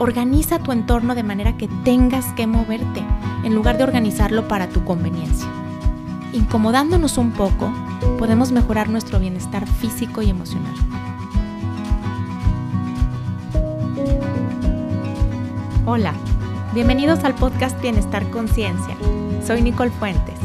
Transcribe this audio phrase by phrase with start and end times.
[0.00, 3.04] organiza tu entorno de manera que tengas que moverte,
[3.44, 5.46] en lugar de organizarlo para tu conveniencia.
[6.32, 7.70] Incomodándonos un poco,
[8.18, 10.74] podemos mejorar nuestro bienestar físico y emocional.
[15.84, 16.14] Hola,
[16.72, 18.96] bienvenidos al podcast Bienestar Conciencia.
[19.46, 20.38] Soy Nicole Fuentes.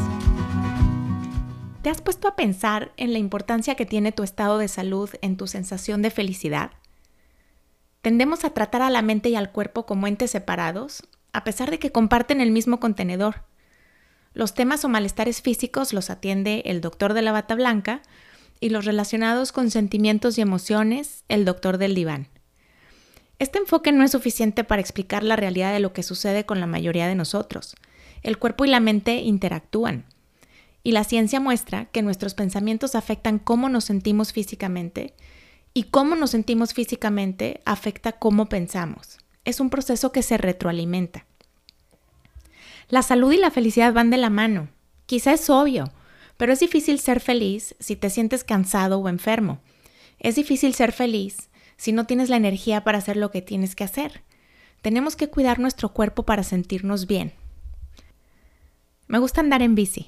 [1.81, 5.37] ¿Te has puesto a pensar en la importancia que tiene tu estado de salud en
[5.37, 6.71] tu sensación de felicidad?
[8.05, 11.01] Tendemos a tratar a la mente y al cuerpo como entes separados,
[11.33, 13.45] a pesar de que comparten el mismo contenedor.
[14.35, 18.03] Los temas o malestares físicos los atiende el doctor de la bata blanca
[18.59, 22.27] y los relacionados con sentimientos y emociones, el doctor del diván.
[23.39, 26.67] Este enfoque no es suficiente para explicar la realidad de lo que sucede con la
[26.67, 27.75] mayoría de nosotros.
[28.21, 30.05] El cuerpo y la mente interactúan.
[30.83, 35.15] Y la ciencia muestra que nuestros pensamientos afectan cómo nos sentimos físicamente
[35.77, 39.17] y cómo nos sentimos físicamente afecta cómo pensamos.
[39.43, 41.25] Es un proceso que se retroalimenta.
[42.87, 44.69] La salud y la felicidad van de la mano.
[45.05, 45.91] Quizá es obvio,
[46.37, 49.59] pero es difícil ser feliz si te sientes cansado o enfermo.
[50.17, 53.83] Es difícil ser feliz si no tienes la energía para hacer lo que tienes que
[53.83, 54.23] hacer.
[54.81, 57.33] Tenemos que cuidar nuestro cuerpo para sentirnos bien.
[59.07, 60.07] Me gusta andar en bici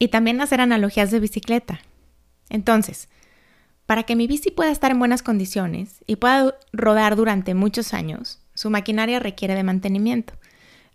[0.00, 1.80] y también hacer analogías de bicicleta.
[2.48, 3.08] Entonces,
[3.86, 8.40] para que mi bici pueda estar en buenas condiciones y pueda rodar durante muchos años,
[8.54, 10.34] su maquinaria requiere de mantenimiento.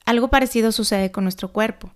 [0.05, 1.91] Algo parecido sucede con nuestro cuerpo.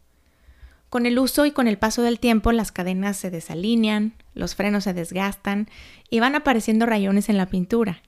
[0.89, 4.83] Con el uso y con el paso del tiempo las cadenas se desalinean, los frenos
[4.83, 5.67] se desgastan
[6.11, 8.03] y van apareciendo rayones en la pintura.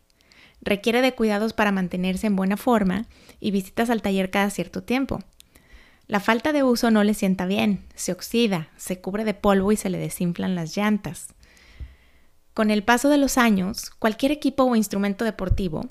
[0.61, 3.07] Requiere de cuidados para mantenerse en buena forma
[3.39, 5.23] y visitas al taller cada cierto tiempo.
[6.07, 9.77] La falta de uso no le sienta bien, se oxida, se cubre de polvo y
[9.77, 11.29] se le desinflan las llantas.
[12.55, 15.89] Con el paso de los años, cualquier equipo o instrumento deportivo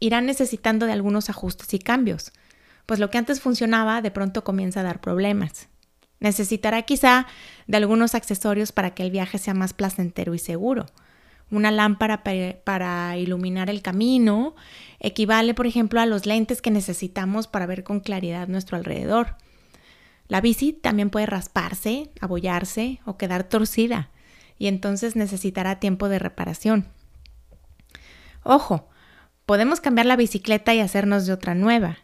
[0.00, 2.32] irá necesitando de algunos ajustes y cambios,
[2.86, 5.68] pues lo que antes funcionaba de pronto comienza a dar problemas.
[6.18, 7.26] Necesitará quizá
[7.66, 10.86] de algunos accesorios para que el viaje sea más placentero y seguro.
[11.50, 12.24] Una lámpara
[12.64, 14.56] para iluminar el camino
[15.00, 19.36] equivale, por ejemplo, a los lentes que necesitamos para ver con claridad nuestro alrededor.
[20.28, 24.08] La bici también puede rasparse, abollarse o quedar torcida
[24.58, 26.86] y entonces necesitará tiempo de reparación.
[28.42, 28.88] Ojo,
[29.44, 31.98] podemos cambiar la bicicleta y hacernos de otra nueva,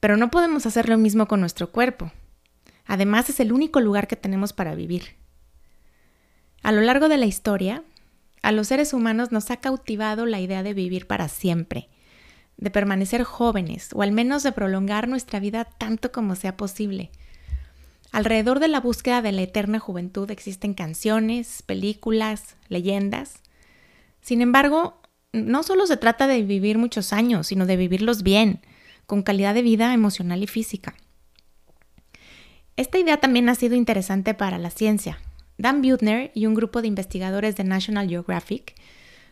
[0.00, 2.12] pero no podemos hacer lo mismo con nuestro cuerpo.
[2.86, 5.16] Además es el único lugar que tenemos para vivir.
[6.62, 7.84] A lo largo de la historia,
[8.42, 11.88] a los seres humanos nos ha cautivado la idea de vivir para siempre,
[12.56, 17.10] de permanecer jóvenes o al menos de prolongar nuestra vida tanto como sea posible.
[18.12, 23.40] Alrededor de la búsqueda de la eterna juventud existen canciones, películas, leyendas.
[24.20, 25.00] Sin embargo,
[25.32, 28.60] no solo se trata de vivir muchos años, sino de vivirlos bien,
[29.06, 30.94] con calidad de vida emocional y física.
[32.76, 35.20] Esta idea también ha sido interesante para la ciencia.
[35.56, 38.74] Dan Buettner y un grupo de investigadores de National Geographic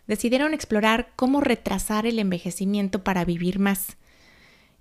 [0.06, 3.96] decidieron explorar cómo retrasar el envejecimiento para vivir más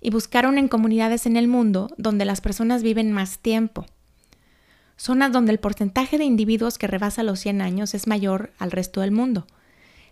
[0.00, 3.86] y buscaron en comunidades en el mundo donde las personas viven más tiempo.
[4.96, 9.00] Zonas donde el porcentaje de individuos que rebasa los 100 años es mayor al resto
[9.00, 9.46] del mundo.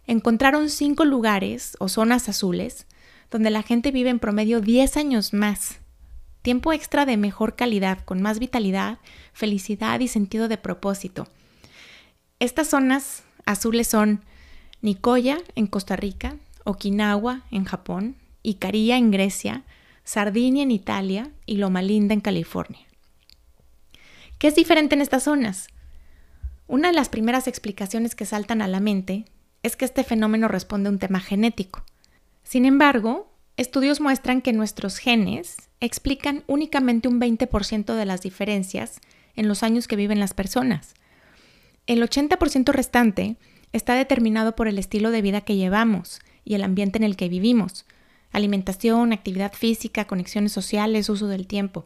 [0.06, 2.86] Encontraron cinco lugares o zonas azules
[3.30, 5.78] donde la gente vive en promedio 10 años más.
[6.42, 8.98] Tiempo extra de mejor calidad, con más vitalidad,
[9.32, 11.26] felicidad y sentido de propósito.
[12.38, 14.22] Estas zonas azules son
[14.80, 18.14] Nicoya en Costa Rica, Okinawa en Japón,
[18.44, 19.64] Icaria en Grecia,
[20.06, 22.86] Sardinia en Italia y Loma Linda en California.
[24.38, 25.66] ¿Qué es diferente en estas zonas?
[26.68, 29.24] Una de las primeras explicaciones que saltan a la mente
[29.64, 31.84] es que este fenómeno responde a un tema genético.
[32.44, 39.00] Sin embargo, estudios muestran que nuestros genes explican únicamente un 20% de las diferencias
[39.34, 40.94] en los años que viven las personas.
[41.88, 43.38] El 80% restante
[43.72, 47.28] está determinado por el estilo de vida que llevamos y el ambiente en el que
[47.28, 47.86] vivimos,
[48.36, 51.84] alimentación, actividad física, conexiones sociales, uso del tiempo.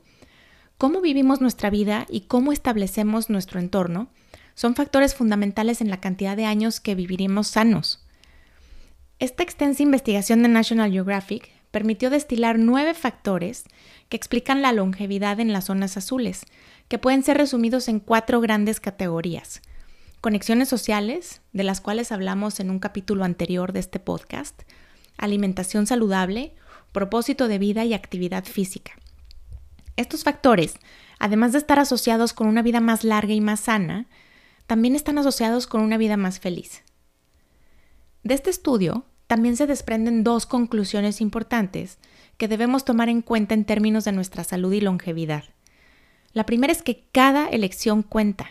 [0.79, 4.09] Cómo vivimos nuestra vida y cómo establecemos nuestro entorno
[4.55, 8.05] son factores fundamentales en la cantidad de años que viviremos sanos.
[9.19, 13.65] Esta extensa investigación de National Geographic permitió destilar nueve factores
[14.09, 16.45] que explican la longevidad en las zonas azules,
[16.89, 19.63] que pueden ser resumidos en cuatro grandes categorías.
[20.21, 24.63] Conexiones sociales, de las cuales hablamos en un capítulo anterior de este podcast,
[25.21, 26.55] alimentación saludable,
[26.93, 28.93] propósito de vida y actividad física.
[29.97, 30.75] Estos factores,
[31.19, 34.07] además de estar asociados con una vida más larga y más sana,
[34.67, 36.83] también están asociados con una vida más feliz.
[38.23, 41.99] De este estudio, también se desprenden dos conclusiones importantes
[42.37, 45.45] que debemos tomar en cuenta en términos de nuestra salud y longevidad.
[46.33, 48.51] La primera es que cada elección cuenta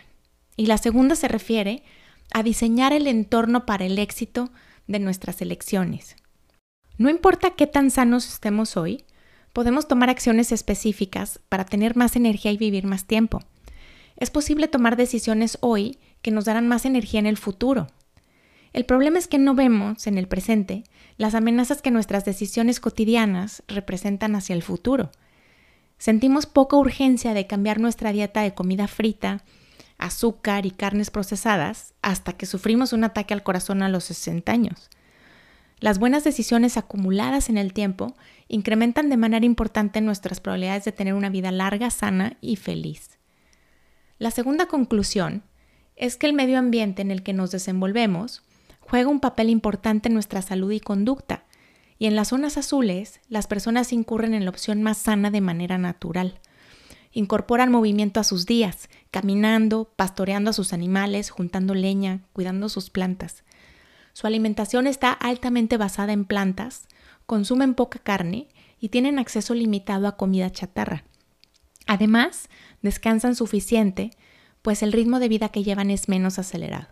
[0.55, 1.83] y la segunda se refiere
[2.31, 4.51] a diseñar el entorno para el éxito
[4.87, 6.15] de nuestras elecciones.
[6.99, 9.05] No importa qué tan sanos estemos hoy,
[9.53, 13.39] podemos tomar acciones específicas para tener más energía y vivir más tiempo.
[14.17, 17.87] Es posible tomar decisiones hoy que nos darán más energía en el futuro.
[18.73, 20.83] El problema es que no vemos en el presente
[21.15, 25.09] las amenazas que nuestras decisiones cotidianas representan hacia el futuro.
[25.99, 29.45] Sentimos poca urgencia de cambiar nuestra dieta de comida frita,
[29.97, 34.89] azúcar y carnes procesadas hasta que sufrimos un ataque al corazón a los 60 años.
[35.79, 38.13] Las buenas decisiones acumuladas en el tiempo
[38.49, 43.17] incrementan de manera importante nuestras probabilidades de tener una vida larga, sana y feliz.
[44.17, 45.43] La segunda conclusión
[45.95, 48.43] es que el medio ambiente en el que nos desenvolvemos
[48.81, 51.45] juega un papel importante en nuestra salud y conducta,
[51.97, 55.77] y en las zonas azules las personas incurren en la opción más sana de manera
[55.77, 56.39] natural.
[57.11, 63.43] Incorporan movimiento a sus días, caminando, pastoreando a sus animales, juntando leña, cuidando sus plantas.
[64.13, 66.87] Su alimentación está altamente basada en plantas,
[67.25, 68.47] consumen poca carne
[68.79, 71.03] y tienen acceso limitado a comida chatarra.
[71.87, 72.49] Además,
[72.81, 74.11] descansan suficiente,
[74.61, 76.87] pues el ritmo de vida que llevan es menos acelerado.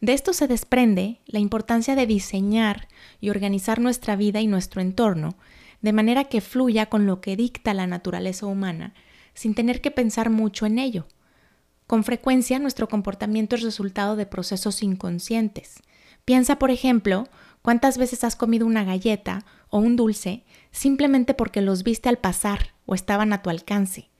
[0.00, 2.88] De esto se desprende la importancia de diseñar
[3.20, 5.36] y organizar nuestra vida y nuestro entorno
[5.80, 8.94] de manera que fluya con lo que dicta la naturaleza humana
[9.34, 11.06] sin tener que pensar mucho en ello.
[11.86, 15.82] Con frecuencia nuestro comportamiento es resultado de procesos inconscientes.
[16.26, 17.28] Piensa, por ejemplo,
[17.62, 22.74] cuántas veces has comido una galleta o un dulce simplemente porque los viste al pasar
[22.84, 24.10] o estaban a tu alcance.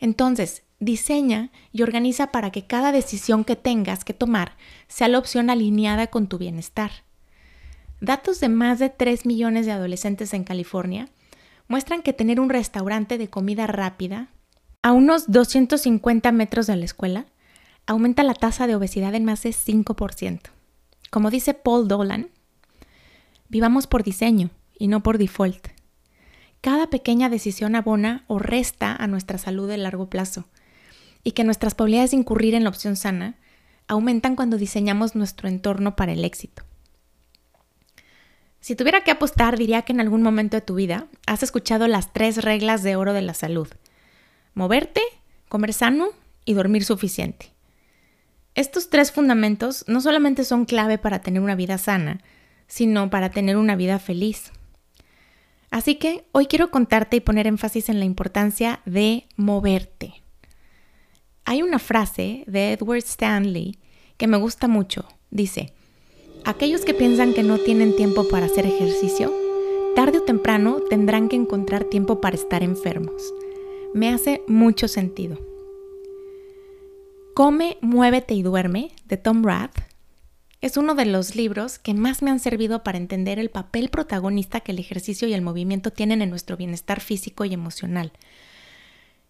[0.00, 4.56] Entonces, diseña y organiza para que cada decisión que tengas que tomar
[4.88, 6.90] sea la opción alineada con tu bienestar.
[8.00, 11.10] Datos de más de 3 millones de adolescentes en California
[11.68, 14.28] muestran que tener un restaurante de comida rápida
[14.82, 17.26] a unos 250 metros de la escuela
[17.86, 20.53] aumenta la tasa de obesidad en más de 5%.
[21.14, 22.28] Como dice Paul Dolan,
[23.48, 25.68] vivamos por diseño y no por default.
[26.60, 30.48] Cada pequeña decisión abona o resta a nuestra salud de largo plazo
[31.22, 33.36] y que nuestras probabilidades de incurrir en la opción sana
[33.86, 36.64] aumentan cuando diseñamos nuestro entorno para el éxito.
[38.58, 42.12] Si tuviera que apostar, diría que en algún momento de tu vida has escuchado las
[42.12, 43.68] tres reglas de oro de la salud.
[44.54, 45.02] Moverte,
[45.48, 46.08] comer sano
[46.44, 47.53] y dormir suficiente.
[48.54, 52.20] Estos tres fundamentos no solamente son clave para tener una vida sana,
[52.68, 54.52] sino para tener una vida feliz.
[55.70, 60.22] Así que hoy quiero contarte y poner énfasis en la importancia de moverte.
[61.44, 63.78] Hay una frase de Edward Stanley
[64.16, 65.04] que me gusta mucho.
[65.30, 65.72] Dice,
[66.44, 69.34] Aquellos que piensan que no tienen tiempo para hacer ejercicio,
[69.96, 73.32] tarde o temprano tendrán que encontrar tiempo para estar enfermos.
[73.94, 75.53] Me hace mucho sentido.
[77.34, 79.78] Come, muévete y duerme, de Tom Rath,
[80.60, 84.60] es uno de los libros que más me han servido para entender el papel protagonista
[84.60, 88.12] que el ejercicio y el movimiento tienen en nuestro bienestar físico y emocional.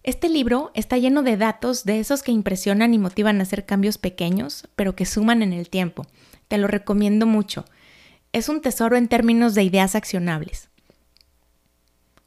[0.04, 3.98] Este libro está lleno de datos de esos que impresionan y motivan a hacer cambios
[3.98, 6.06] pequeños, pero que suman en el tiempo
[6.48, 7.64] te lo recomiendo mucho.
[8.32, 10.68] Es un tesoro en términos de ideas accionables.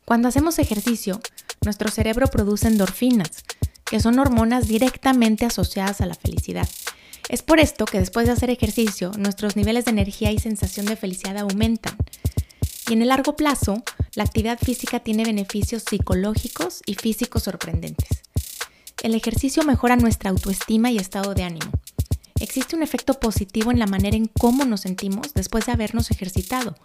[0.06, 1.22] Cuando hacemos ejercicio,
[1.64, 3.44] nuestro cerebro produce endorfinas,
[3.90, 6.68] que son hormonas directamente asociadas a la felicidad.
[7.30, 10.96] Es por esto que después de hacer ejercicio, nuestros niveles de energía y sensación de
[10.96, 11.96] felicidad aumentan.
[12.90, 13.84] Y en el largo plazo,
[14.16, 18.24] la actividad física tiene beneficios psicológicos y físicos sorprendentes.
[19.04, 21.72] El ejercicio mejora nuestra autoestima y estado de ánimo
[22.40, 26.76] existe un efecto positivo en la manera en cómo nos sentimos después de habernos ejercitado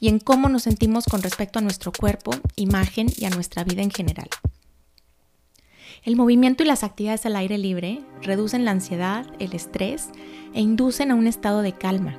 [0.00, 3.82] y en cómo nos sentimos con respecto a nuestro cuerpo, imagen y a nuestra vida
[3.82, 4.28] en general.
[6.08, 10.08] El movimiento y las actividades al aire libre reducen la ansiedad, el estrés
[10.54, 12.16] e inducen a un estado de calma.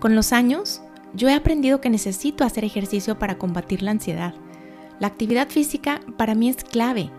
[0.00, 0.82] Con los años,
[1.14, 4.34] yo he aprendido que necesito hacer ejercicio para combatir la ansiedad.
[4.98, 7.12] La actividad física para mí es clave.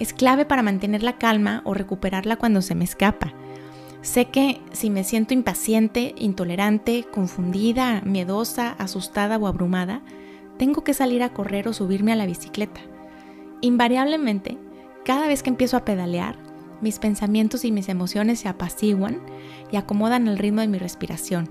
[0.00, 3.32] Es clave para mantener la calma o recuperarla cuando se me escapa.
[4.02, 10.02] Sé que si me siento impaciente, intolerante, confundida, miedosa, asustada o abrumada,
[10.58, 12.80] tengo que salir a correr o subirme a la bicicleta.
[13.60, 14.58] Invariablemente,
[15.04, 16.36] cada vez que empiezo a pedalear,
[16.80, 19.20] mis pensamientos y mis emociones se apaciguan
[19.70, 21.50] y acomodan al ritmo de mi respiración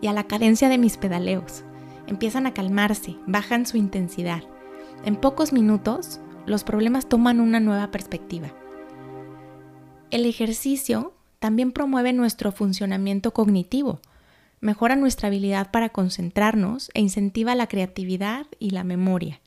[0.00, 1.64] y a la cadencia de mis pedaleos.
[2.06, 4.42] Empiezan a calmarse, bajan su intensidad.
[5.04, 8.52] En pocos minutos, los problemas toman una nueva perspectiva.
[10.10, 14.00] El ejercicio también promueve nuestro funcionamiento cognitivo.
[14.60, 19.40] mejora nuestra habilidad para concentrarnos e incentiva la creatividad y la memoria.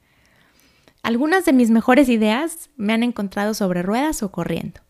[1.08, 4.82] Algunas de mis mejores ideas me han encontrado sobre ruedas o corriendo.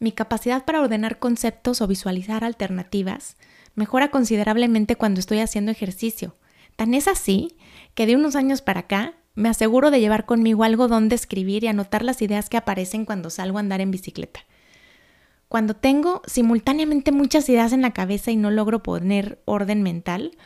[0.00, 3.36] Mi capacidad para ordenar conceptos o visualizar alternativas
[3.74, 6.34] mejora considerablemente cuando estoy haciendo ejercicio.
[6.76, 7.58] Tan es así
[7.94, 11.66] que de unos años para acá me aseguro de llevar conmigo algo donde escribir y
[11.66, 14.40] anotar las ideas que aparecen cuando salgo a andar en bicicleta.
[15.48, 20.38] Cuando tengo simultáneamente muchas ideas en la cabeza y no logro poner orden mental,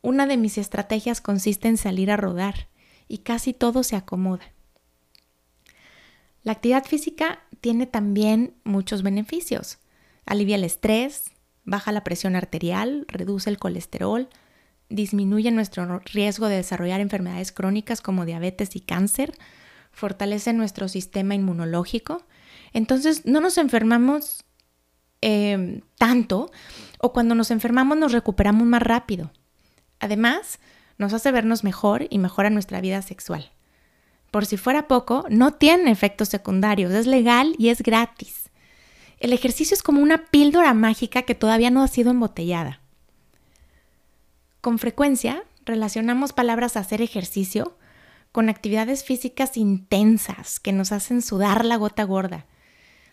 [0.00, 2.68] una de mis estrategias consiste en salir a rodar
[3.08, 4.52] y casi todo se acomoda.
[6.42, 9.78] La actividad física tiene también muchos beneficios.
[10.26, 11.32] Alivia el estrés,
[11.64, 14.28] baja la presión arterial, reduce el colesterol,
[14.90, 19.32] disminuye nuestro riesgo de desarrollar enfermedades crónicas como diabetes y cáncer,
[19.90, 22.26] fortalece nuestro sistema inmunológico.
[22.74, 24.44] Entonces no nos enfermamos
[25.22, 26.50] em, tanto
[26.98, 29.32] o cuando nos enfermamos nos recuperamos más rápido.
[30.00, 30.58] Además,
[30.98, 33.50] nos hace vernos mejor y mejora nuestra vida sexual.
[34.30, 38.50] Por si fuera poco, no tiene efectos secundarios, es legal y es gratis.
[39.18, 42.80] El ejercicio es como una píldora mágica que todavía no ha sido embotellada.
[44.60, 47.76] Con frecuencia relacionamos palabras hacer ejercicio
[48.32, 52.46] con actividades físicas intensas que nos hacen sudar la gota gorda.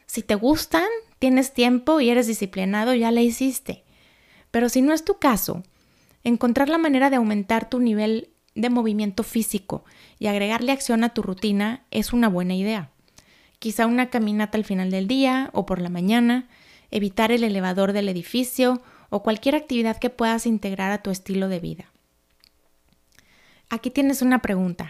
[0.07, 0.88] Si te gustan,
[1.19, 3.83] tienes tiempo y eres disciplinado, ya la hiciste.
[4.50, 5.61] Pero si no es tu caso,
[6.24, 9.84] encontrar la manera de aumentar tu nivel de movimiento físico
[10.20, 12.92] y agregarle acción a tu rutina es una buena idea.
[13.60, 16.48] Quizá una caminata al final del día o por la mañana,
[16.90, 21.60] evitar el elevador del edificio o cualquier actividad que puedas integrar a tu estilo de
[21.60, 21.92] vida.
[23.70, 24.88] Aquí tienes una pregunta.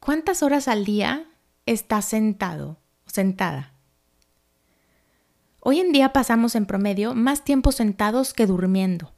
[0.00, 1.26] ¿Cuántas horas al día
[1.64, 3.72] estás sentado o sentada?
[5.60, 9.15] Hoy en día pasamos en promedio más tiempo sentados que durmiendo.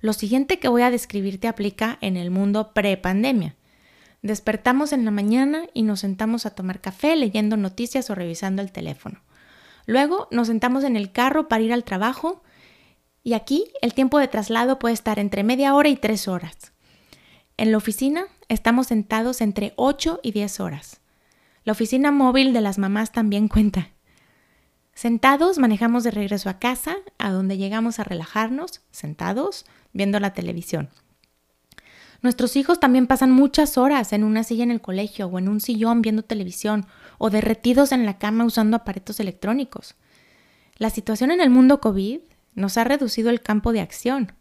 [0.00, 3.56] Lo siguiente que voy a describirte aplica en el mundo pre-pandemia.
[4.22, 8.72] Despertamos en la mañana y nos sentamos a tomar café leyendo noticias o revisando el
[8.72, 9.20] teléfono.
[9.86, 12.42] Luego nos sentamos en el carro para ir al trabajo
[13.22, 16.72] y aquí el tiempo de traslado puede estar entre media hora y tres horas.
[17.56, 21.00] En la oficina estamos sentados entre 8 y 10 horas.
[21.64, 23.90] La oficina móvil de las mamás también cuenta.
[24.98, 30.88] Sentados manejamos de regreso a casa, a donde llegamos a relajarnos, sentados, viendo la televisión.
[32.20, 35.60] Nuestros hijos también pasan muchas horas en una silla en el colegio o en un
[35.60, 36.88] sillón viendo televisión
[37.18, 39.94] o derretidos en la cama usando aparatos electrónicos.
[40.78, 42.18] La situación en el mundo COVID
[42.56, 44.32] nos ha reducido el campo de acción.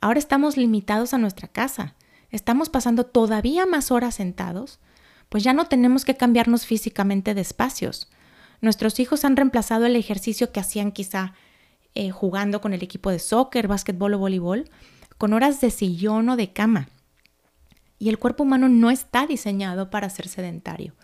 [0.00, 1.94] Ahora estamos limitados a nuestra casa.
[2.32, 4.80] Estamos pasando todavía más horas sentados,
[5.28, 8.10] pues ya no tenemos que cambiarnos físicamente de espacios.
[8.62, 11.34] Nuestros hijos han reemplazado el ejercicio que hacían quizá
[11.94, 14.70] eh, jugando con el equipo de soccer, básquetbol o voleibol,
[15.18, 16.88] con horas de sillón o de cama.
[17.98, 20.94] Y el cuerpo humano no está diseñado para ser sedentario.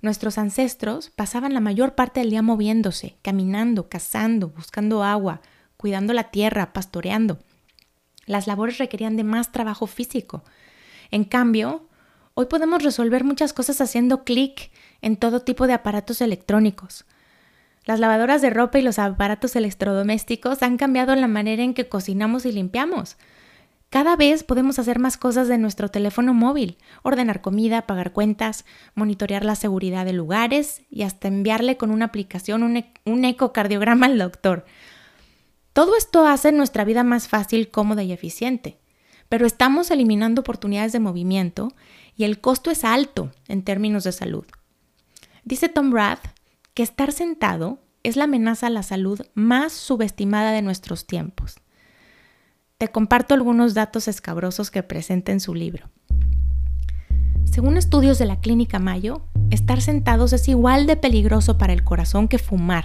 [0.00, 5.42] Nuestros ancestros pasaban la mayor parte del día moviéndose, caminando, cazando, buscando agua,
[5.76, 7.38] cuidando la tierra, pastoreando.
[8.24, 10.44] Las labores requerían de más trabajo físico.
[11.10, 11.88] En cambio,
[12.38, 17.06] hoy podemos resolver muchas cosas haciendo clic en todo tipo de aparatos electrónicos.
[17.86, 22.44] Las lavadoras de ropa y los aparatos electrodomésticos han cambiado la manera en que cocinamos
[22.44, 23.16] y limpiamos.
[23.88, 29.42] Cada vez podemos hacer más cosas de nuestro teléfono móvil, ordenar comida, pagar cuentas, monitorear
[29.42, 34.66] la seguridad de lugares y hasta enviarle con una aplicación un, ecocardiograma al doctor.
[35.72, 38.76] Todo esto hace nuestra vida más fácil, cómoda y eficiente,
[39.28, 41.72] pero estamos eliminando oportunidades de movimiento
[42.16, 44.46] y el costo es alto en términos de salud.
[45.44, 46.26] Dice Tom Rath
[46.74, 51.56] que estar sentado es la amenaza a la salud más subestimada de nuestros tiempos.
[52.78, 55.88] Te comparto algunos datos escabrosos que presenta en su libro.
[57.44, 62.28] Según estudios de la Clínica Mayo, estar sentados es igual de peligroso para el corazón
[62.28, 62.84] que fumar.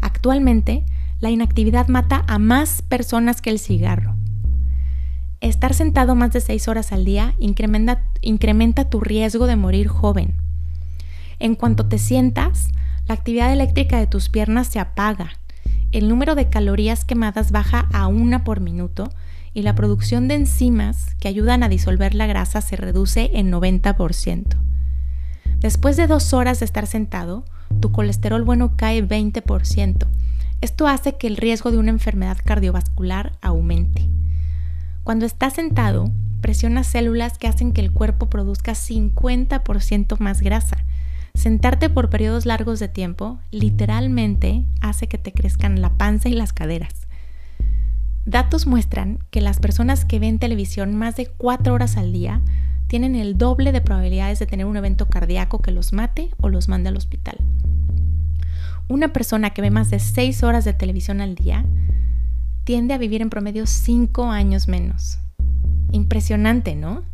[0.00, 0.86] Actualmente,
[1.18, 4.14] la inactividad mata a más personas que el cigarro.
[5.40, 10.34] Estar sentado más de seis horas al día incrementa, incrementa tu riesgo de morir joven.
[11.38, 12.68] En cuanto te sientas,
[13.06, 15.30] la actividad eléctrica de tus piernas se apaga,
[15.92, 19.10] el número de calorías quemadas baja a una por minuto
[19.54, 24.56] y la producción de enzimas que ayudan a disolver la grasa se reduce en 90%.
[25.58, 27.44] Después de dos horas de estar sentado,
[27.80, 30.06] tu colesterol bueno cae 20%
[30.60, 34.06] esto hace que el riesgo de una enfermedad cardiovascular aumente.
[35.10, 40.76] Cuando estás sentado, presionas células que hacen que el cuerpo produzca 50% más grasa.
[41.34, 46.52] Sentarte por periodos largos de tiempo literalmente hace que te crezcan la panza y las
[46.52, 47.08] caderas.
[48.24, 52.40] Datos muestran que las personas que ven televisión más de 4 horas al día
[52.86, 56.68] tienen el doble de probabilidades de tener un evento cardíaco que los mate o los
[56.68, 57.36] mande al hospital.
[58.86, 61.64] Una persona que ve más de 6 horas de televisión al día
[62.64, 65.18] tiende a vivir en promedio 5 años menos.
[65.92, 67.04] Impresionante, ¿no?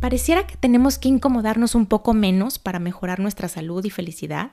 [0.00, 4.52] Pareciera que tenemos que incomodarnos un poco menos para mejorar nuestra salud y felicidad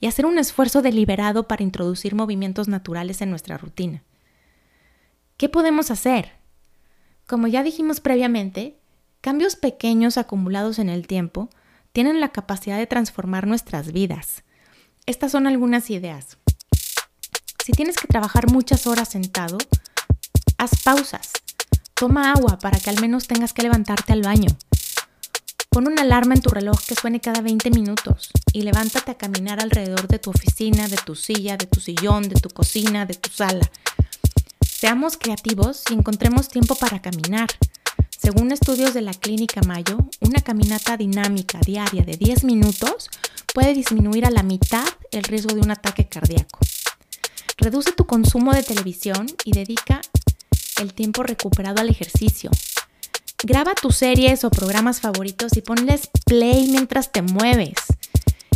[0.00, 4.02] y hacer un esfuerzo deliberado para introducir movimientos naturales en nuestra rutina.
[5.36, 6.32] ¿Qué podemos hacer?
[7.26, 8.76] Como ya dijimos previamente,
[9.20, 11.48] cambios pequeños acumulados en el tiempo
[11.92, 14.42] tienen la capacidad de transformar nuestras vidas.
[15.06, 16.38] Estas son algunas ideas.
[17.68, 19.58] Si tienes que trabajar muchas horas sentado,
[20.56, 21.32] haz pausas.
[21.92, 24.48] Toma agua para que al menos tengas que levantarte al baño.
[25.68, 29.60] Pon una alarma en tu reloj que suene cada 20 minutos y levántate a caminar
[29.60, 33.28] alrededor de tu oficina, de tu silla, de tu sillón, de tu cocina, de tu
[33.28, 33.70] sala.
[34.62, 37.50] Seamos creativos y encontremos tiempo para caminar.
[38.08, 43.10] Según estudios de la Clínica Mayo, una caminata dinámica diaria de 10 minutos
[43.52, 46.60] puede disminuir a la mitad el riesgo de un ataque cardíaco.
[47.58, 50.00] Reduce tu consumo de televisión y dedica
[50.80, 52.50] el tiempo recuperado al ejercicio.
[53.42, 57.74] Graba tus series o programas favoritos y ponles play mientras te mueves.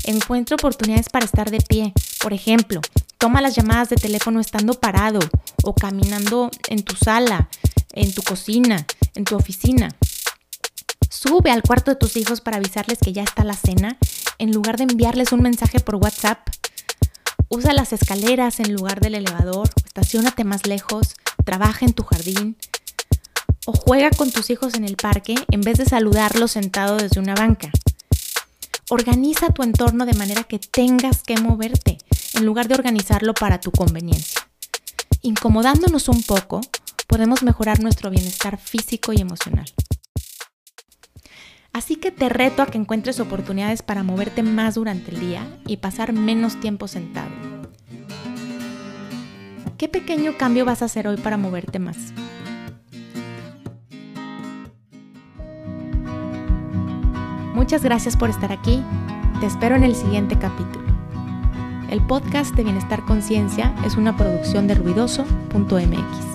[0.04, 1.92] Encuentra oportunidades para estar de pie.
[2.20, 2.80] Por ejemplo,
[3.22, 5.20] Toma las llamadas de teléfono estando parado
[5.62, 7.48] o caminando en tu sala,
[7.92, 9.90] en tu cocina, en tu oficina.
[11.08, 13.96] Sube al cuarto de tus hijos para avisarles que ya está la cena
[14.38, 16.40] en lugar de enviarles un mensaje por WhatsApp.
[17.54, 22.56] Usa las escaleras en lugar del elevador, estacionate más lejos, trabaja en tu jardín
[23.66, 27.34] o juega con tus hijos en el parque en vez de saludarlos sentado desde una
[27.34, 27.70] banca.
[28.88, 31.98] Organiza tu entorno de manera que tengas que moverte
[32.32, 34.40] en lugar de organizarlo para tu conveniencia.
[35.20, 36.62] Incomodándonos un poco,
[37.06, 39.66] podemos mejorar nuestro bienestar físico y emocional.
[41.74, 45.76] Así que te reto a que encuentres oportunidades para moverte más durante el día y
[45.78, 47.51] pasar menos tiempo sentado.
[49.92, 52.14] ¿Qué pequeño cambio vas a hacer hoy para moverte más?
[57.54, 58.82] Muchas gracias por estar aquí.
[59.40, 60.86] Te espero en el siguiente capítulo.
[61.90, 66.31] El podcast de Bienestar Conciencia es una producción de ruidoso.mx.